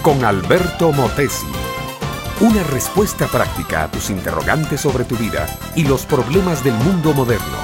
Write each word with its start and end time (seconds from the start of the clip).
con 0.00 0.24
Alberto 0.24 0.90
Motesi. 0.90 1.46
Una 2.40 2.62
respuesta 2.62 3.26
práctica 3.26 3.82
a 3.82 3.90
tus 3.90 4.08
interrogantes 4.08 4.80
sobre 4.80 5.04
tu 5.04 5.16
vida 5.16 5.46
y 5.76 5.84
los 5.84 6.06
problemas 6.06 6.64
del 6.64 6.72
mundo 6.72 7.12
moderno. 7.12 7.58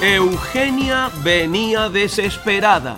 Eugenia 0.00 1.10
venía 1.22 1.90
desesperada. 1.90 2.96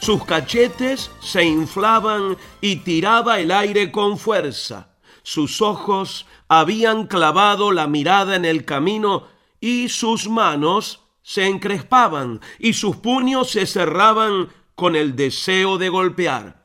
Sus 0.00 0.24
cachetes 0.24 1.12
se 1.20 1.44
inflaban 1.44 2.36
y 2.60 2.76
tiraba 2.76 3.38
el 3.38 3.52
aire 3.52 3.92
con 3.92 4.18
fuerza. 4.18 4.88
Sus 5.22 5.62
ojos 5.62 6.26
habían 6.48 7.06
clavado 7.06 7.70
la 7.70 7.86
mirada 7.86 8.34
en 8.34 8.44
el 8.44 8.64
camino 8.64 9.28
y 9.60 9.90
sus 9.90 10.28
manos 10.28 11.04
se 11.22 11.46
encrespaban 11.46 12.40
y 12.58 12.72
sus 12.72 12.96
puños 12.96 13.50
se 13.50 13.66
cerraban 13.66 14.48
con 14.78 14.94
el 14.94 15.16
deseo 15.16 15.76
de 15.76 15.88
golpear. 15.88 16.64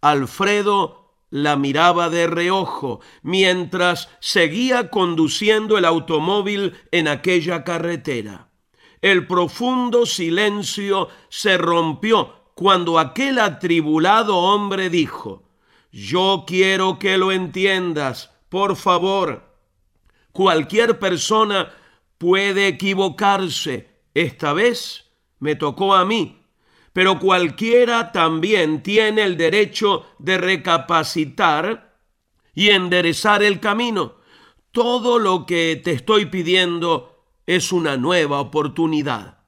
Alfredo 0.00 1.12
la 1.28 1.56
miraba 1.56 2.08
de 2.08 2.26
reojo 2.26 3.00
mientras 3.22 4.08
seguía 4.18 4.88
conduciendo 4.88 5.76
el 5.76 5.84
automóvil 5.84 6.72
en 6.90 7.06
aquella 7.06 7.62
carretera. 7.62 8.48
El 9.02 9.26
profundo 9.26 10.06
silencio 10.06 11.10
se 11.28 11.58
rompió 11.58 12.32
cuando 12.54 12.98
aquel 12.98 13.38
atribulado 13.38 14.38
hombre 14.38 14.88
dijo, 14.88 15.42
Yo 15.92 16.44
quiero 16.46 16.98
que 16.98 17.18
lo 17.18 17.30
entiendas, 17.30 18.30
por 18.48 18.74
favor. 18.74 19.54
Cualquier 20.32 20.98
persona 20.98 21.74
puede 22.16 22.68
equivocarse. 22.68 23.90
Esta 24.14 24.54
vez 24.54 25.10
me 25.40 25.56
tocó 25.56 25.94
a 25.94 26.06
mí. 26.06 26.40
Pero 26.94 27.18
cualquiera 27.18 28.12
también 28.12 28.82
tiene 28.82 29.24
el 29.24 29.36
derecho 29.36 30.06
de 30.20 30.38
recapacitar 30.38 31.98
y 32.54 32.70
enderezar 32.70 33.42
el 33.42 33.58
camino. 33.58 34.14
Todo 34.70 35.18
lo 35.18 35.44
que 35.44 35.80
te 35.82 35.90
estoy 35.90 36.26
pidiendo 36.26 37.24
es 37.46 37.72
una 37.72 37.96
nueva 37.96 38.40
oportunidad. 38.40 39.38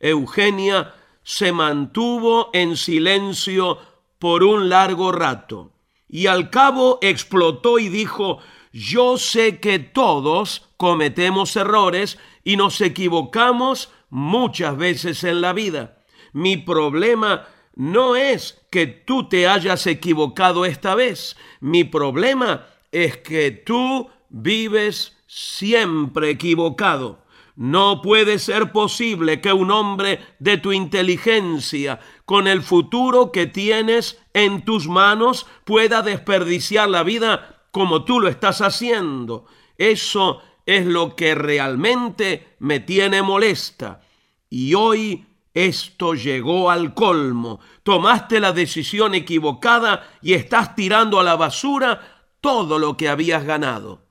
Eugenia 0.00 0.94
se 1.22 1.52
mantuvo 1.52 2.50
en 2.52 2.76
silencio 2.76 3.78
por 4.18 4.42
un 4.42 4.68
largo 4.68 5.12
rato 5.12 5.72
y 6.08 6.26
al 6.26 6.50
cabo 6.50 6.98
explotó 7.02 7.78
y 7.78 7.88
dijo, 7.88 8.40
yo 8.72 9.16
sé 9.16 9.60
que 9.60 9.78
todos 9.78 10.68
cometemos 10.76 11.54
errores 11.54 12.18
y 12.42 12.56
nos 12.56 12.80
equivocamos 12.80 13.92
muchas 14.08 14.76
veces 14.76 15.22
en 15.22 15.40
la 15.40 15.52
vida. 15.52 15.99
Mi 16.32 16.56
problema 16.56 17.46
no 17.74 18.16
es 18.16 18.60
que 18.70 18.86
tú 18.86 19.28
te 19.28 19.48
hayas 19.48 19.86
equivocado 19.86 20.64
esta 20.64 20.94
vez. 20.94 21.36
Mi 21.60 21.84
problema 21.84 22.66
es 22.92 23.18
que 23.18 23.50
tú 23.50 24.08
vives 24.28 25.16
siempre 25.26 26.30
equivocado. 26.30 27.24
No 27.56 28.00
puede 28.00 28.38
ser 28.38 28.72
posible 28.72 29.40
que 29.40 29.52
un 29.52 29.70
hombre 29.70 30.20
de 30.38 30.56
tu 30.56 30.72
inteligencia, 30.72 32.00
con 32.24 32.46
el 32.48 32.62
futuro 32.62 33.32
que 33.32 33.46
tienes 33.46 34.18
en 34.32 34.64
tus 34.64 34.88
manos, 34.88 35.46
pueda 35.64 36.02
desperdiciar 36.02 36.88
la 36.88 37.02
vida 37.02 37.66
como 37.70 38.04
tú 38.04 38.20
lo 38.20 38.28
estás 38.28 38.60
haciendo. 38.60 39.46
Eso 39.76 40.40
es 40.66 40.86
lo 40.86 41.16
que 41.16 41.34
realmente 41.34 42.56
me 42.58 42.80
tiene 42.80 43.22
molesta. 43.22 44.00
Y 44.48 44.74
hoy 44.74 45.26
esto 45.54 46.14
llegó 46.14 46.70
al 46.70 46.94
colmo. 46.94 47.60
Tomaste 47.82 48.40
la 48.40 48.52
decisión 48.52 49.14
equivocada 49.14 50.08
y 50.22 50.34
estás 50.34 50.74
tirando 50.76 51.18
a 51.18 51.24
la 51.24 51.36
basura 51.36 52.28
todo 52.40 52.78
lo 52.78 52.96
que 52.96 53.08
habías 53.08 53.44
ganado. 53.44 54.06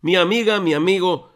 Mi 0.00 0.16
amiga, 0.16 0.60
mi 0.60 0.74
amigo, 0.74 1.32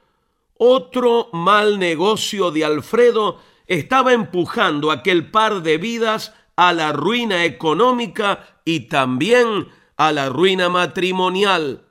otro 0.58 1.28
mal 1.32 1.78
negocio 1.78 2.50
de 2.50 2.64
Alfredo 2.64 3.40
estaba 3.66 4.12
empujando 4.12 4.90
aquel 4.90 5.30
par 5.30 5.62
de 5.62 5.78
vidas 5.78 6.32
a 6.56 6.72
la 6.72 6.92
ruina 6.92 7.44
económica 7.44 8.60
y 8.64 8.88
también 8.88 9.68
a 9.96 10.12
la 10.12 10.28
ruina 10.28 10.68
matrimonial. 10.68 11.86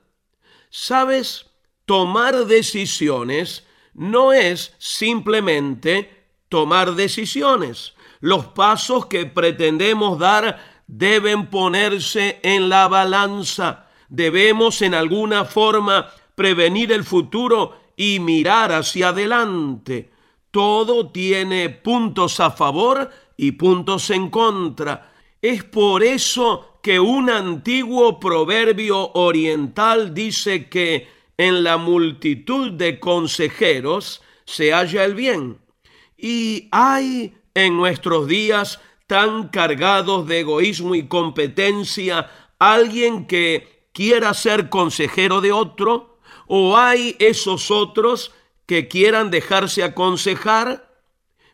¿Sabes? 0.70 1.46
Tomar 1.84 2.46
decisiones 2.46 3.64
no 3.94 4.32
es 4.32 4.74
simplemente 4.78 6.15
tomar 6.48 6.94
decisiones. 6.94 7.94
Los 8.20 8.46
pasos 8.46 9.06
que 9.06 9.26
pretendemos 9.26 10.18
dar 10.18 10.82
deben 10.86 11.46
ponerse 11.46 12.40
en 12.42 12.68
la 12.68 12.88
balanza. 12.88 13.86
Debemos 14.08 14.82
en 14.82 14.94
alguna 14.94 15.44
forma 15.44 16.10
prevenir 16.34 16.92
el 16.92 17.04
futuro 17.04 17.76
y 17.96 18.20
mirar 18.20 18.72
hacia 18.72 19.08
adelante. 19.08 20.10
Todo 20.50 21.10
tiene 21.10 21.68
puntos 21.70 22.40
a 22.40 22.50
favor 22.50 23.10
y 23.36 23.52
puntos 23.52 24.10
en 24.10 24.30
contra. 24.30 25.12
Es 25.42 25.64
por 25.64 26.02
eso 26.02 26.78
que 26.82 27.00
un 27.00 27.30
antiguo 27.30 28.20
proverbio 28.20 29.12
oriental 29.14 30.14
dice 30.14 30.68
que 30.68 31.08
en 31.36 31.64
la 31.64 31.76
multitud 31.76 32.72
de 32.72 32.98
consejeros 32.98 34.22
se 34.44 34.72
halla 34.72 35.04
el 35.04 35.14
bien. 35.14 35.58
Y 36.16 36.68
hay 36.72 37.36
en 37.54 37.76
nuestros 37.76 38.26
días 38.26 38.80
tan 39.06 39.48
cargados 39.48 40.26
de 40.26 40.40
egoísmo 40.40 40.94
y 40.94 41.06
competencia 41.06 42.30
alguien 42.58 43.26
que 43.26 43.88
quiera 43.92 44.34
ser 44.34 44.68
consejero 44.68 45.40
de 45.40 45.52
otro, 45.52 46.16
¿O 46.46 46.76
hay 46.76 47.16
esos 47.18 47.70
otros 47.70 48.32
que 48.66 48.88
quieran 48.88 49.30
dejarse 49.30 49.82
aconsejar? 49.82 50.88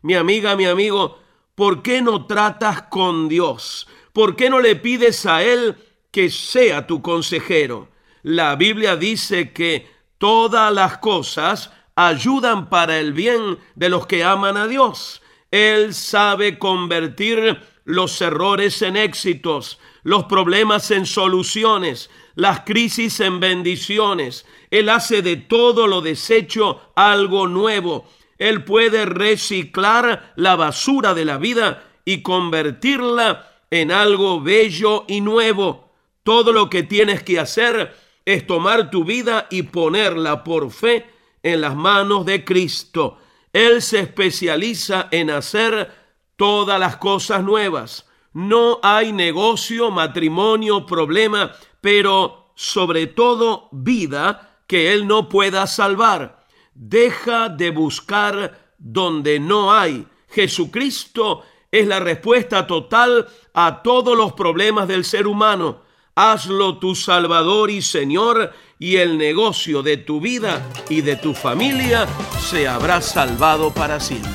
Mi 0.03 0.15
amiga, 0.15 0.57
mi 0.57 0.67
amigo, 0.67 1.19
¿por 1.55 1.83
qué 1.83 2.03
no 2.03 2.27
tratas 2.27 2.83
con 2.83 3.29
Dios? 3.29 3.89
¿Por 4.13 4.37
qué 4.37 4.51
no 4.51 4.61
le 4.61 4.77
pides 4.77 5.25
a 5.25 5.43
Él 5.43 5.77
que 6.11 6.31
sea 6.31 6.87
tu 6.87 7.01
consejero? 7.01 7.89
La 8.23 8.57
Biblia 8.57 8.97
dice 8.97 9.53
que 9.53 9.91
todas 10.19 10.73
las 10.73 10.99
cosas 10.99 11.73
ayudan 11.97 12.69
para 12.69 12.99
el 12.99 13.13
bien 13.13 13.59
de 13.75 13.89
los 13.89 14.07
que 14.07 14.25
aman 14.25 14.57
a 14.57 14.67
Dios. 14.67 15.23
Él 15.51 15.93
sabe 15.95 16.59
convertir 16.59 17.61
los 17.85 18.21
errores 18.23 18.81
en 18.83 18.97
éxitos, 18.97 19.79
los 20.03 20.25
problemas 20.25 20.91
en 20.91 21.05
soluciones, 21.05 22.11
las 22.35 22.61
crisis 22.61 23.21
en 23.21 23.41
bendiciones. 23.41 24.47
Él 24.71 24.89
hace 24.89 25.21
de 25.23 25.37
todo 25.37 25.87
lo 25.87 26.01
desecho 26.01 26.81
algo 26.95 27.47
nuevo. 27.47 28.09
Él 28.39 28.65
puede 28.65 29.05
reciclar 29.05 30.33
la 30.37 30.57
basura 30.57 31.15
de 31.15 31.25
la 31.25 31.39
vida 31.39 31.85
y 32.05 32.23
convertirla 32.23 33.49
en 33.71 33.93
algo 33.93 34.41
bello 34.41 35.05
y 35.07 35.21
nuevo. 35.21 35.93
Todo 36.23 36.53
lo 36.53 36.71
que 36.71 36.83
tienes 36.83 37.23
que 37.23 37.39
hacer 37.39 37.95
es 38.25 38.47
tomar 38.47 38.91
tu 38.91 39.05
vida 39.05 39.47
y 39.51 39.65
ponerla 39.65 40.45
por 40.45 40.71
fe 40.71 41.12
en 41.43 41.61
las 41.61 41.75
manos 41.75 42.25
de 42.27 42.45
Cristo. 42.45 43.19
Él 43.53 43.83
se 43.83 44.01
especializa 44.01 45.09
en 45.11 45.31
hacer 45.31 45.93
todas 46.37 46.81
las 46.81 46.97
cosas 46.97 47.43
nuevas. 47.43 48.09
No 48.33 48.81
hay 48.83 49.13
negocio, 49.13 49.91
matrimonio, 49.91 50.87
problema, 50.87 51.53
pero 51.81 52.53
sobre 52.55 53.07
todo 53.07 53.69
vida 53.73 54.61
que 54.67 54.93
Él 54.93 55.07
no 55.07 55.29
pueda 55.29 55.67
salvar. 55.67 56.47
Deja 56.75 57.49
de 57.49 57.71
buscar 57.71 58.75
donde 58.79 59.39
no 59.39 59.73
hay. 59.73 60.07
Jesucristo 60.29 61.45
es 61.71 61.87
la 61.87 62.01
respuesta 62.01 62.67
total 62.67 63.29
a 63.53 63.83
todos 63.83 64.17
los 64.17 64.33
problemas 64.33 64.89
del 64.89 65.05
ser 65.05 65.27
humano. 65.27 65.83
Hazlo 66.15 66.77
tu 66.77 66.95
Salvador 66.95 67.71
y 67.71 67.81
Señor 67.81 68.53
y 68.79 68.97
el 68.97 69.17
negocio 69.17 69.83
de 69.83 69.97
tu 69.97 70.21
vida 70.21 70.69
y 70.91 71.01
de 71.01 71.17
tu 71.17 71.33
familia 71.33 72.07
se 72.51 72.69
habrá 72.69 73.01
salvado 73.01 73.73
para 73.73 73.99
siempre. 73.99 74.31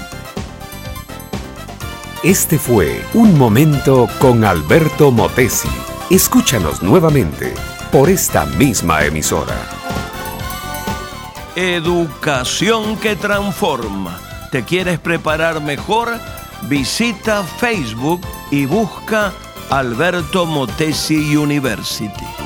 Este 2.24 2.58
fue 2.58 3.06
Un 3.14 3.38
Momento 3.38 4.10
con 4.18 4.44
Alberto 4.44 5.12
Motesi. 5.12 5.70
Escúchanos 6.10 6.82
nuevamente 6.82 7.54
por 7.92 8.10
esta 8.10 8.48
misma 8.48 9.06
emisora. 9.06 9.56
Educación 11.56 12.98
que 12.98 13.16
transforma. 13.16 14.20
¿Te 14.52 14.64
quieres 14.64 14.98
preparar 14.98 15.62
mejor? 15.62 16.10
Visita 16.64 17.44
Facebook 17.44 18.22
y 18.50 18.66
busca 18.66 19.32
Alberto 19.70 20.46
Motesi 20.46 21.36
University. 21.36 22.37